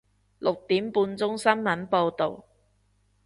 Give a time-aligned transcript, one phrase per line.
[0.39, 2.43] 六點半鐘新聞報道